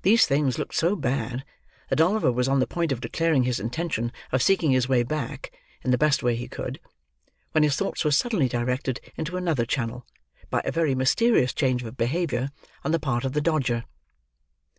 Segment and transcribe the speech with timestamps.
[0.00, 1.44] These things looked so bad,
[1.90, 5.52] that Oliver was on the point of declaring his intention of seeking his way back,
[5.82, 6.80] in the best way he could;
[7.52, 10.06] when his thoughts were suddenly directed into another channel,
[10.48, 12.52] by a very mysterious change of behaviour
[12.86, 13.84] on the part of the Dodger.